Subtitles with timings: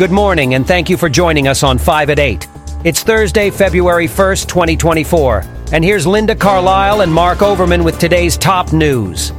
[0.00, 2.48] Good morning, and thank you for joining us on 5 at 8.
[2.84, 8.72] It's Thursday, February 1st, 2024, and here's Linda Carlisle and Mark Overman with today's top
[8.72, 9.34] news.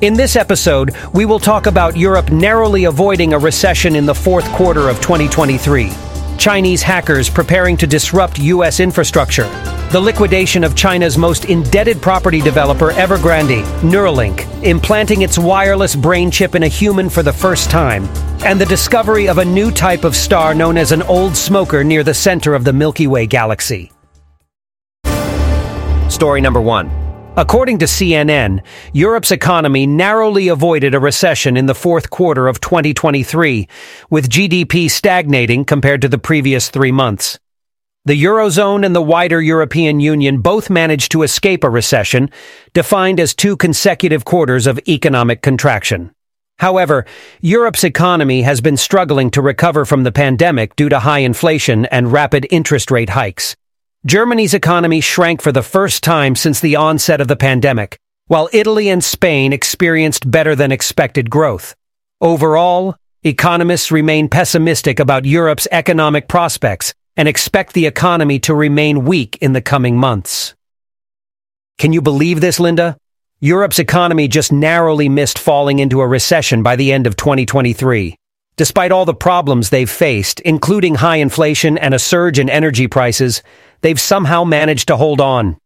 [0.00, 4.48] In this episode, we will talk about Europe narrowly avoiding a recession in the fourth
[4.52, 5.90] quarter of 2023,
[6.38, 8.78] Chinese hackers preparing to disrupt U.S.
[8.78, 9.48] infrastructure,
[9.90, 16.54] the liquidation of China's most indebted property developer, Evergrande, Neuralink, implanting its wireless brain chip
[16.54, 18.04] in a human for the first time,
[18.44, 22.04] and the discovery of a new type of star known as an old smoker near
[22.04, 23.90] the center of the Milky Way galaxy.
[26.08, 27.07] Story number one.
[27.38, 33.68] According to CNN, Europe's economy narrowly avoided a recession in the fourth quarter of 2023,
[34.10, 37.38] with GDP stagnating compared to the previous three months.
[38.06, 42.28] The Eurozone and the wider European Union both managed to escape a recession,
[42.74, 46.10] defined as two consecutive quarters of economic contraction.
[46.58, 47.06] However,
[47.40, 52.10] Europe's economy has been struggling to recover from the pandemic due to high inflation and
[52.10, 53.54] rapid interest rate hikes.
[54.06, 58.88] Germany's economy shrank for the first time since the onset of the pandemic, while Italy
[58.88, 61.74] and Spain experienced better than expected growth.
[62.20, 69.36] Overall, economists remain pessimistic about Europe's economic prospects and expect the economy to remain weak
[69.40, 70.54] in the coming months.
[71.76, 72.96] Can you believe this, Linda?
[73.40, 78.16] Europe's economy just narrowly missed falling into a recession by the end of 2023.
[78.56, 83.40] Despite all the problems they've faced, including high inflation and a surge in energy prices,
[83.80, 85.56] they've somehow managed to hold on.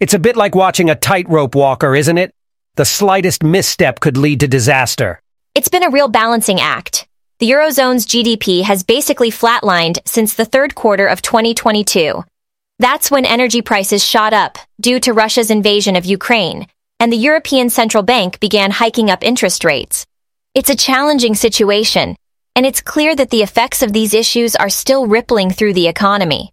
[0.00, 2.32] It's a bit like watching a tightrope walker, isn't it?
[2.76, 5.20] The slightest misstep could lead to disaster.
[5.54, 7.08] It's been a real balancing act.
[7.40, 12.22] The Eurozone's GDP has basically flatlined since the third quarter of 2022.
[12.78, 16.68] That's when energy prices shot up due to Russia's invasion of Ukraine,
[17.00, 20.06] and the European Central Bank began hiking up interest rates.
[20.54, 22.16] It's a challenging situation,
[22.54, 26.52] and it's clear that the effects of these issues are still rippling through the economy.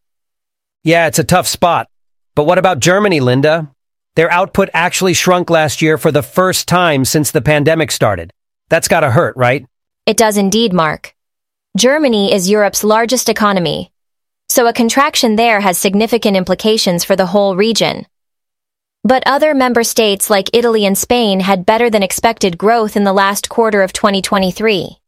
[0.86, 1.88] Yeah, it's a tough spot.
[2.36, 3.71] But what about Germany, Linda?
[4.15, 8.32] Their output actually shrunk last year for the first time since the pandemic started.
[8.70, 9.65] That's gotta hurt, right?
[10.05, 11.15] It does indeed, Mark.
[11.76, 13.92] Germany is Europe's largest economy,
[14.48, 18.05] so a contraction there has significant implications for the whole region.
[19.04, 23.11] But other member states like Italy and Spain had better than expected growth in the
[23.11, 24.99] last quarter of 2023.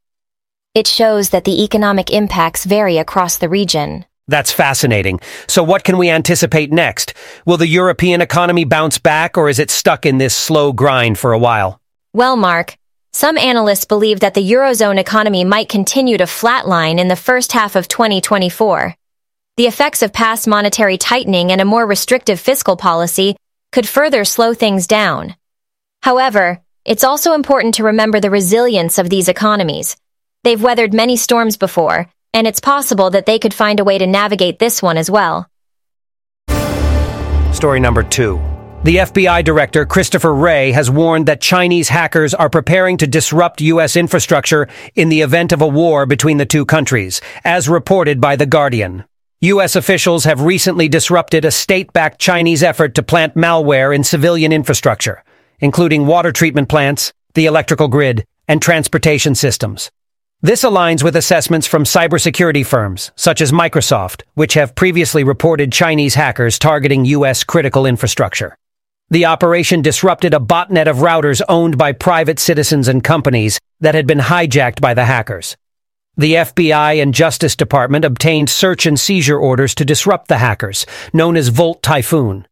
[0.74, 4.06] It shows that the economic impacts vary across the region.
[4.28, 5.20] That's fascinating.
[5.48, 7.14] So what can we anticipate next?
[7.46, 11.32] Will the European economy bounce back or is it stuck in this slow grind for
[11.32, 11.80] a while?
[12.14, 12.78] Well, Mark,
[13.14, 17.76] some analysts believe that the Eurozone economy might continue to flatline in the first half
[17.76, 18.96] of 2024.
[19.56, 23.36] The effects of past monetary tightening and a more restrictive fiscal policy
[23.72, 25.36] could further slow things down.
[26.04, 29.98] However, it's also important to remember the resilience of these economies.
[30.44, 32.08] They've weathered many storms before,
[32.38, 35.50] and it's possible that they could find a way to navigate this one as well.
[37.52, 38.40] Story number two.
[38.84, 43.96] The FBI director, Christopher Wray, has warned that Chinese hackers are preparing to disrupt U.S.
[43.96, 48.46] infrastructure in the event of a war between the two countries, as reported by The
[48.46, 49.06] Guardian.
[49.42, 49.76] U.S.
[49.76, 55.24] officials have recently disrupted a state-backed Chinese effort to plant malware in civilian infrastructure,
[55.60, 59.90] including water treatment plants, the electrical grid, and transportation systems.
[60.44, 66.14] This aligns with assessments from cybersecurity firms, such as Microsoft, which have previously reported Chinese
[66.14, 67.44] hackers targeting U.S.
[67.44, 68.56] critical infrastructure.
[69.10, 74.06] The operation disrupted a botnet of routers owned by private citizens and companies that had
[74.06, 75.58] been hijacked by the hackers.
[76.18, 81.36] The FBI and Justice Department obtained search and seizure orders to disrupt the hackers, known
[81.36, 82.48] as Volt Typhoon.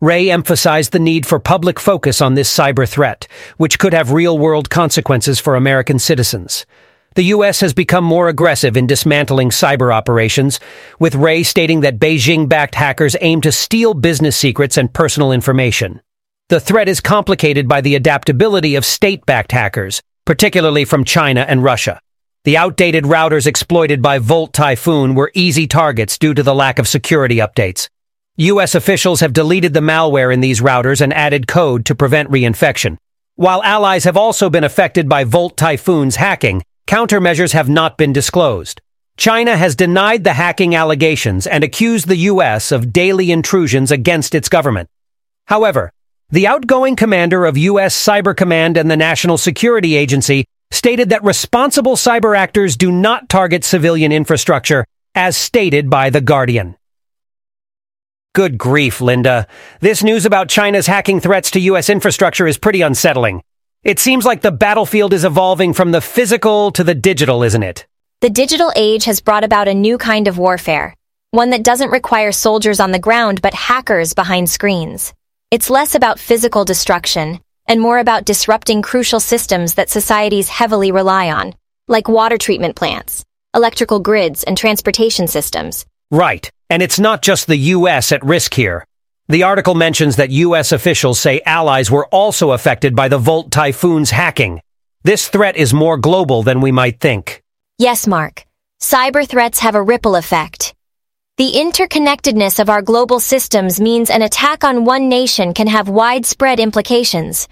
[0.00, 4.68] Wray emphasized the need for public focus on this cyber threat, which could have real-world
[4.68, 6.66] consequences for American citizens.
[7.16, 7.60] The U.S.
[7.60, 10.60] has become more aggressive in dismantling cyber operations,
[11.00, 16.00] with Wray stating that Beijing-backed hackers aim to steal business secrets and personal information.
[16.50, 22.00] The threat is complicated by the adaptability of state-backed hackers, particularly from China and Russia.
[22.44, 26.86] The outdated routers exploited by Volt Typhoon were easy targets due to the lack of
[26.86, 27.88] security updates.
[28.36, 28.76] U.S.
[28.76, 32.98] officials have deleted the malware in these routers and added code to prevent reinfection.
[33.34, 38.80] While allies have also been affected by Volt Typhoon's hacking, countermeasures have not been disclosed.
[39.16, 42.72] China has denied the hacking allegations and accused the U.S.
[42.72, 44.88] of daily intrusions against its government.
[45.46, 45.92] However,
[46.30, 47.94] the outgoing commander of U.S.
[47.94, 53.62] Cyber Command and the National Security Agency stated that responsible cyber actors do not target
[53.62, 54.84] civilian infrastructure,
[55.14, 56.76] as stated by The Guardian.
[58.34, 59.46] Good grief, Linda.
[59.78, 61.88] This news about China's hacking threats to U.S.
[61.88, 63.42] infrastructure is pretty unsettling.
[63.82, 67.86] It seems like the battlefield is evolving from the physical to the digital, isn't it?
[68.20, 70.94] The digital age has brought about a new kind of warfare,
[71.30, 75.14] one that doesn't require soldiers on the ground but hackers behind screens.
[75.50, 81.30] It's less about physical destruction and more about disrupting crucial systems that societies heavily rely
[81.30, 81.54] on,
[81.88, 83.24] like water treatment plants,
[83.54, 85.86] electrical grids, and transportation systems.
[86.10, 86.50] Right.
[86.68, 88.12] And it's not just the U.S.
[88.12, 88.84] at risk here.
[89.30, 90.72] The article mentions that U.S.
[90.72, 94.60] officials say allies were also affected by the Volt Typhoon's hacking.
[95.04, 97.40] This threat is more global than we might think.
[97.78, 98.44] Yes, Mark.
[98.80, 100.74] Cyber threats have a ripple effect.
[101.36, 106.58] The interconnectedness of our global systems means an attack on one nation can have widespread
[106.58, 107.46] implications.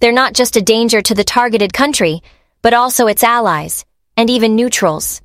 [0.00, 2.22] They're not just a danger to the targeted country,
[2.62, 3.84] but also its allies,
[4.16, 5.20] and even neutrals.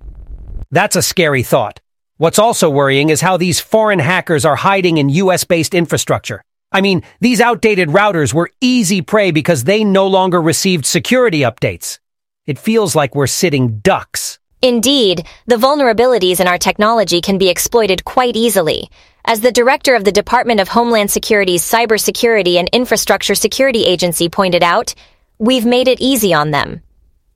[0.69, 1.79] That's a scary thought.
[2.17, 6.43] What's also worrying is how these foreign hackers are hiding in US-based infrastructure.
[6.71, 11.97] I mean, these outdated routers were easy prey because they no longer received security updates.
[12.45, 14.37] It feels like we're sitting ducks.
[14.61, 18.91] Indeed, the vulnerabilities in our technology can be exploited quite easily.
[19.25, 24.61] As the director of the Department of Homeland Security's Cybersecurity and Infrastructure Security Agency pointed
[24.61, 24.93] out,
[25.39, 26.81] we've made it easy on them.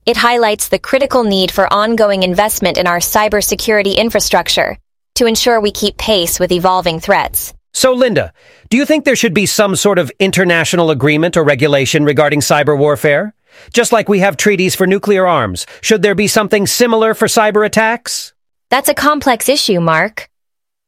[0.08, 4.78] It highlights the critical need for ongoing investment in our cybersecurity infrastructure
[5.16, 7.52] to ensure we keep pace with evolving threats.
[7.74, 8.32] So, Linda,
[8.70, 12.74] do you think there should be some sort of international agreement or regulation regarding cyber
[12.78, 13.34] warfare?
[13.74, 17.66] Just like we have treaties for nuclear arms, should there be something similar for cyber
[17.66, 18.32] attacks?
[18.70, 20.30] That's a complex issue, Mark.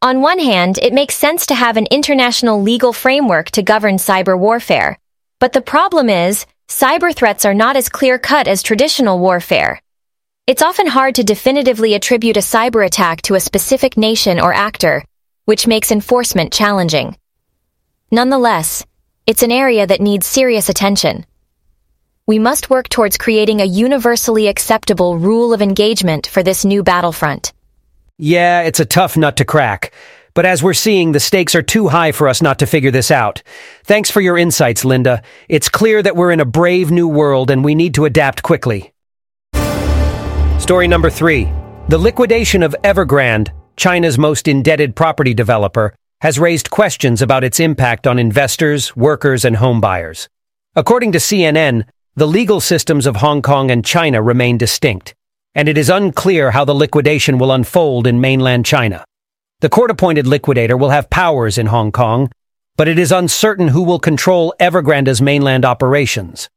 [0.00, 4.38] On one hand, it makes sense to have an international legal framework to govern cyber
[4.38, 4.99] warfare.
[5.40, 9.81] But the problem is, cyber threats are not as clear-cut as traditional warfare.
[10.46, 15.05] It's often hard to definitively attribute a cyber attack to a specific nation or actor,
[15.44, 17.17] which makes enforcement challenging.
[18.11, 18.87] Nonetheless,
[19.26, 21.26] it's an area that needs serious attention
[22.31, 27.52] we must work towards creating a universally acceptable rule of engagement for this new battlefront.
[28.19, 29.93] Yeah, it's a tough nut to crack.
[30.40, 33.10] But as we're seeing, the stakes are too high for us not to figure this
[33.10, 33.42] out.
[33.84, 35.22] Thanks for your insights, Linda.
[35.50, 38.94] It's clear that we're in a brave new world and we need to adapt quickly.
[40.58, 41.52] Story number three.
[41.88, 48.06] The liquidation of Evergrande, China's most indebted property developer, has raised questions about its impact
[48.06, 50.26] on investors, workers, and homebuyers.
[50.75, 51.84] According to CNN,
[52.14, 55.14] the legal systems of Hong Kong and China remain distinct,
[55.54, 59.04] and it is unclear how the liquidation will unfold in mainland China.
[59.61, 62.31] The court-appointed liquidator will have powers in Hong Kong,
[62.79, 66.49] but it is uncertain who will control Evergrande's mainland operations.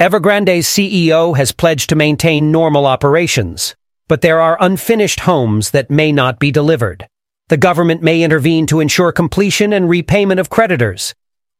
[0.00, 3.76] Evergrande's CEO has pledged to maintain normal operations,
[4.08, 7.06] but there are unfinished homes that may not be delivered.
[7.48, 11.14] The government may intervene to ensure completion and repayment of creditors.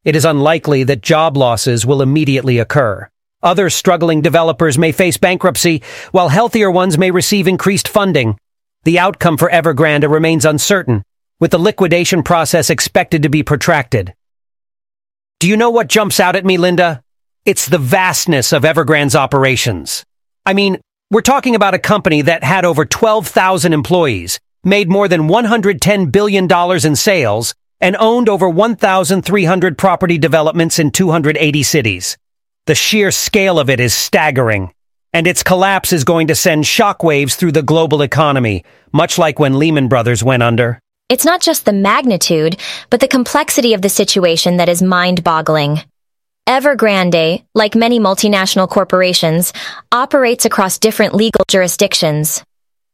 [0.05, 3.11] It is unlikely that job losses will immediately occur.
[3.43, 5.83] Other struggling developers may face bankruptcy,
[6.13, 8.39] while healthier ones may receive increased funding.
[8.85, 11.03] The outcome for Evergrande remains uncertain,
[11.41, 14.15] with the liquidation process expected to be protracted.
[15.41, 17.03] Do you know what jumps out at me, Linda?
[17.45, 20.05] It's the vastness of Evergrande's operations.
[20.45, 20.81] I mean,
[21.11, 26.51] we're talking about a company that had over 12,000 employees, made more than $110 billion
[26.85, 32.17] in sales, and owned over 1,300 property developments in 280 cities.
[32.67, 34.73] The sheer scale of it is staggering,
[35.13, 39.59] and its collapse is going to send shockwaves through the global economy, much like when
[39.59, 40.79] Lehman Brothers went under.
[41.09, 42.59] It's not just the magnitude,
[42.91, 45.81] but the complexity of the situation that is mind-boggling.
[46.47, 49.53] Evergrande, like many multinational corporations,
[49.93, 52.43] operates across different legal jurisdictions.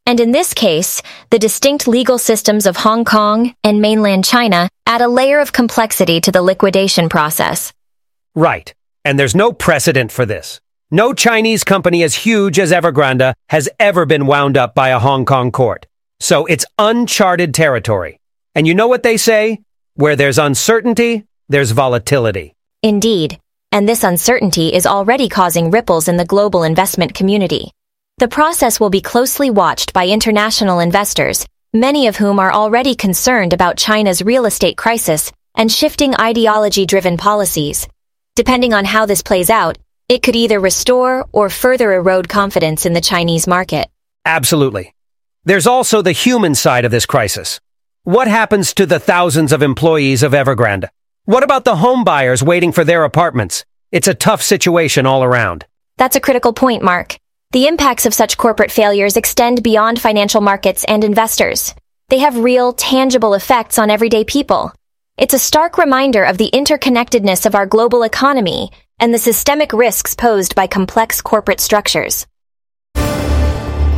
[0.06, 5.00] And in this case, the distinct legal systems of Hong Kong and mainland China add
[5.00, 7.72] a layer of complexity to the liquidation process.
[8.34, 8.74] Right.
[9.04, 10.60] And there's no precedent for this.
[10.90, 15.24] No Chinese company as huge as Evergrande has ever been wound up by a Hong
[15.24, 15.86] Kong court.
[16.20, 18.20] So it's uncharted territory.
[18.54, 19.60] And you know what they say?
[19.94, 22.54] Where there's uncertainty, there's volatility.
[22.82, 23.38] Indeed.
[23.72, 27.72] And this uncertainty is already causing ripples in the global investment community.
[28.18, 33.52] The process will be closely watched by international investors, many of whom are already concerned
[33.52, 37.88] about China's real estate crisis and shifting ideology-driven policies.
[38.36, 42.92] Depending on how this plays out, it could either restore or further erode confidence in
[42.92, 43.88] the Chinese market.
[44.24, 44.94] Absolutely.
[45.44, 47.60] There's also the human side of this crisis.
[48.02, 50.88] What happens to the thousands of employees of Evergrande?
[51.24, 53.64] What about the home buyers waiting for their apartments?
[53.92, 55.64] It's a tough situation all around.
[55.96, 57.16] That's a critical point, Mark.
[57.52, 61.74] The impacts of such corporate failures extend beyond financial markets and investors.
[62.08, 64.72] They have real, tangible effects on everyday people.
[65.16, 70.14] It's a stark reminder of the interconnectedness of our global economy and the systemic risks
[70.14, 72.26] posed by complex corporate structures.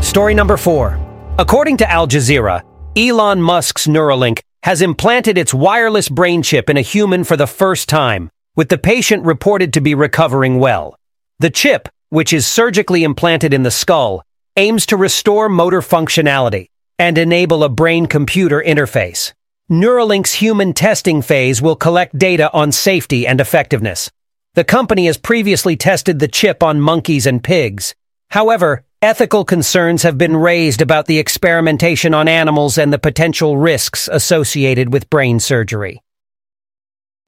[0.01, 0.99] Story number four.
[1.39, 2.63] According to Al Jazeera,
[2.97, 7.89] Elon Musk's Neuralink has implanted its wireless brain chip in a human for the first
[7.89, 10.97] time, with the patient reported to be recovering well.
[11.39, 14.23] The chip, which is surgically implanted in the skull,
[14.57, 19.33] aims to restore motor functionality and enable a brain-computer interface.
[19.71, 24.11] Neuralink's human testing phase will collect data on safety and effectiveness.
[24.57, 27.95] The company has previously tested the chip on monkeys and pigs.
[28.31, 34.09] However, ethical concerns have been raised about the experimentation on animals and the potential risks
[34.11, 36.01] associated with brain surgery.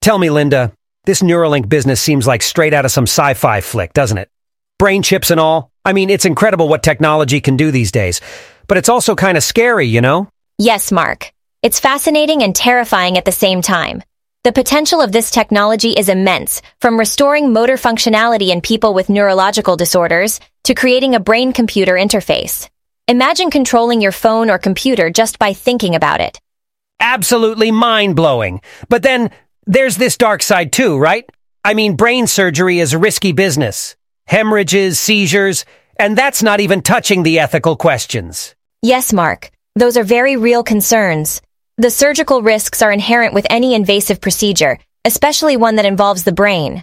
[0.00, 0.72] Tell me, Linda,
[1.04, 4.30] this Neuralink business seems like straight out of some sci-fi flick, doesn't it?
[4.78, 5.70] Brain chips and all.
[5.84, 8.22] I mean, it's incredible what technology can do these days.
[8.68, 10.30] But it's also kind of scary, you know?
[10.56, 11.30] Yes, Mark.
[11.60, 14.02] It's fascinating and terrifying at the same time.
[14.44, 19.76] The potential of this technology is immense, from restoring motor functionality in people with neurological
[19.76, 22.68] disorders to creating a brain-computer interface.
[23.08, 26.38] Imagine controlling your phone or computer just by thinking about it.
[27.00, 28.60] Absolutely mind-blowing.
[28.88, 29.32] But then,
[29.66, 31.28] there's this dark side too, right?
[31.64, 33.96] I mean, brain surgery is a risky business.
[34.28, 35.64] Hemorrhages, seizures,
[35.96, 38.54] and that's not even touching the ethical questions.
[38.82, 39.50] Yes, Mark.
[39.74, 41.42] Those are very real concerns.
[41.80, 46.82] The surgical risks are inherent with any invasive procedure, especially one that involves the brain.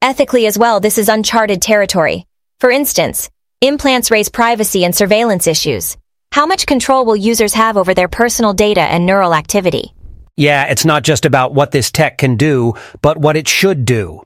[0.00, 2.24] Ethically as well, this is uncharted territory.
[2.58, 3.28] For instance,
[3.60, 5.98] implants raise privacy and surveillance issues.
[6.32, 9.92] How much control will users have over their personal data and neural activity?
[10.38, 14.22] Yeah, it's not just about what this tech can do, but what it should do.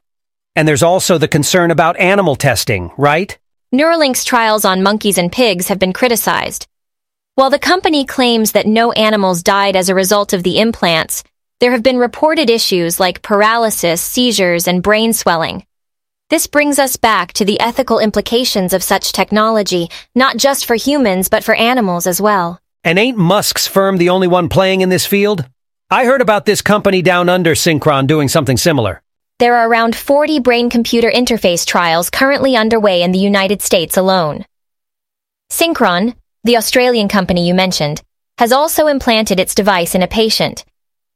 [0.55, 3.37] And there's also the concern about animal testing, right?
[3.75, 6.69] Neuralink's trials on monkeys and pigs have been criticized.
[7.37, 11.25] While the company claims that no animals died as a result of the implants,
[11.59, 15.67] there have been reported issues like paralysis, seizures, and brain swelling.
[16.31, 21.29] This brings us back to the ethical implications of such technology, not just for humans,
[21.29, 22.61] but for animals as well.
[22.85, 25.45] And ain't Musk's firm the only one playing in this field?
[25.91, 29.03] I heard about this company down under Synchron doing something similar.
[29.41, 34.45] There are around 40 brain-computer interface trials currently underway in the United States alone.
[35.51, 36.15] Synchron,
[36.45, 38.03] the Australian company you mentioned,
[38.39, 40.65] has also implanted its device in a patient.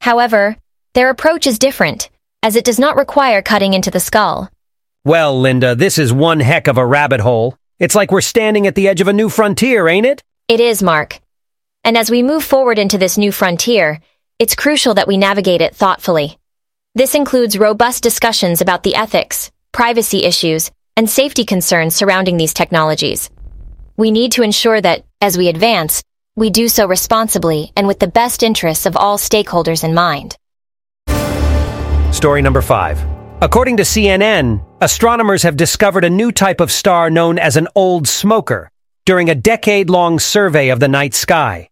[0.01, 0.57] However,
[0.95, 2.11] their approach is different,
[2.43, 4.51] as it does not require cutting into the skull.
[5.05, 7.57] Well, Linda, this is one heck of a rabbit hole.
[7.79, 10.23] It's like we're standing at the edge of a new frontier, ain't it?
[10.49, 11.21] It is, Mark.
[11.85, 14.01] And as we move forward into this new frontier,
[14.39, 16.39] it's crucial that we navigate it thoughtfully.
[16.95, 23.31] This includes robust discussions about the ethics, privacy issues, and safety concerns surrounding these technologies.
[23.99, 26.05] We need to ensure that, as we advance,
[26.37, 30.37] we do so responsibly and with the best interests of all stakeholders in mind.
[32.15, 33.05] Story number five.
[33.43, 38.07] According to CNN, astronomers have discovered a new type of star known as an old
[38.07, 38.71] smoker
[39.05, 41.69] during a decade-long survey of the night sky.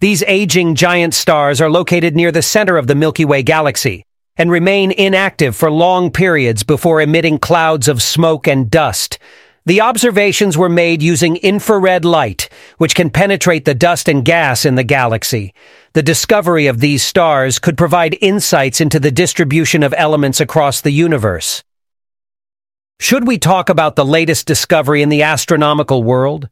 [0.00, 4.02] These aging giant stars are located near the center of the Milky Way galaxy
[4.38, 9.18] and remain inactive for long periods before emitting clouds of smoke and dust,
[9.66, 14.76] the observations were made using infrared light, which can penetrate the dust and gas in
[14.76, 15.52] the galaxy.
[15.92, 20.92] The discovery of these stars could provide insights into the distribution of elements across the
[20.92, 21.64] universe.
[23.00, 26.48] Should we talk about the latest discovery in the astronomical world?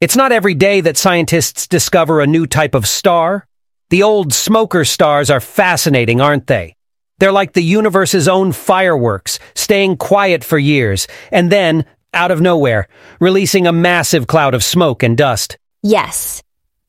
[0.00, 3.46] It's not every day that scientists discover a new type of star.
[3.88, 6.76] The old smoker stars are fascinating, aren't they?
[7.18, 11.84] They're like the universe's own fireworks, staying quiet for years, and then,
[12.14, 12.88] out of nowhere,
[13.20, 15.58] releasing a massive cloud of smoke and dust.
[15.82, 16.42] Yes.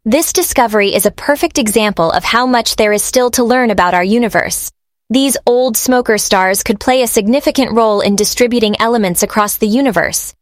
[0.05, 3.93] This discovery is a perfect example of how much there is still to learn about
[3.93, 4.71] our universe.
[5.09, 10.33] These old smoker stars could play a significant role in distributing elements across the universe.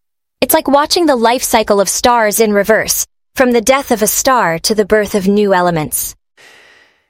[0.41, 4.07] It's like watching the life cycle of stars in reverse, from the death of a
[4.07, 6.15] star to the birth of new elements.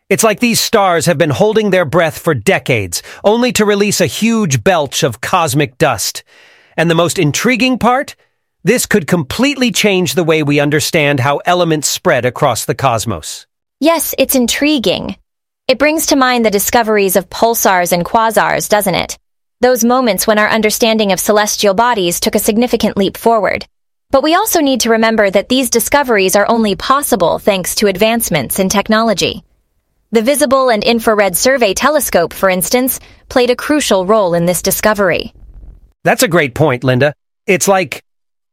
[0.09, 4.05] It's like these stars have been holding their breath for decades, only to release a
[4.05, 6.23] huge belch of cosmic dust.
[6.77, 8.15] And the most intriguing part?
[8.63, 13.47] This could completely change the way we understand how elements spread across the cosmos.
[13.79, 15.15] Yes, it's intriguing.
[15.67, 19.17] It brings to mind the discoveries of pulsars and quasars, doesn't it?
[19.59, 23.65] Those moments when our understanding of celestial bodies took a significant leap forward.
[24.11, 28.59] But we also need to remember that these discoveries are only possible thanks to advancements
[28.59, 29.43] in technology.
[30.11, 35.33] The Visible and Infrared Survey Telescope, for instance, played a crucial role in this discovery.
[36.07, 37.13] That's a great point, Linda.
[37.45, 38.01] It's like,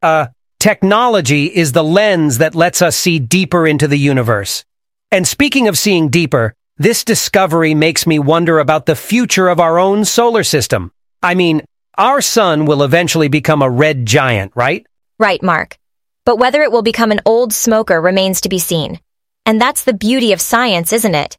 [0.02, 0.26] uh,
[0.58, 4.64] technology is the lens that lets us see deeper into the universe.
[5.12, 9.78] And speaking of seeing deeper, this discovery makes me wonder about the future of our
[9.78, 10.90] own solar system.
[11.22, 11.62] I mean,
[11.96, 14.84] our sun will eventually become a red giant, right?
[15.20, 15.78] Right, Mark.
[16.24, 18.98] But whether it will become an old smoker remains to be seen.
[19.46, 21.38] And that's the beauty of science, isn't it?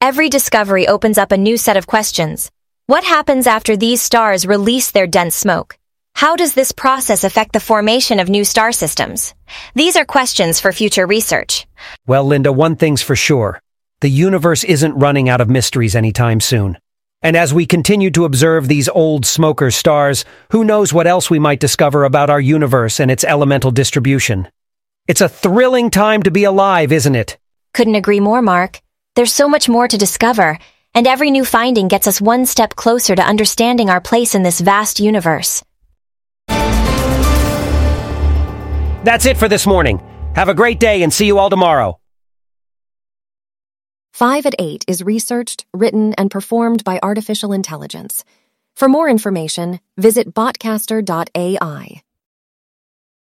[0.00, 2.50] Every discovery opens up a new set of questions.
[2.90, 5.78] What happens after these stars release their dense smoke?
[6.12, 9.32] How does this process affect the formation of new star systems?
[9.76, 11.68] These are questions for future research.
[12.08, 13.60] Well, Linda, one thing's for sure.
[14.00, 16.78] The universe isn't running out of mysteries anytime soon.
[17.22, 21.38] And as we continue to observe these old smoker stars, who knows what else we
[21.38, 24.48] might discover about our universe and its elemental distribution.
[25.06, 27.38] It's a thrilling time to be alive, isn't it?
[27.72, 28.80] Couldn't agree more, Mark.
[29.14, 30.58] There's so much more to discover,
[30.94, 34.60] and every new finding gets us one step closer to understanding our place in this
[34.60, 35.62] vast universe.
[39.02, 40.02] That's it for this morning.
[40.34, 41.98] Have a great day and see you all tomorrow.
[44.12, 48.24] 5 at 8 is researched, written, and performed by artificial intelligence.
[48.76, 52.02] For more information, visit botcaster.ai.